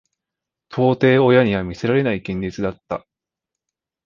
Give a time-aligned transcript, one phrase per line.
[0.69, 3.05] 到底親には見せられない現実だった。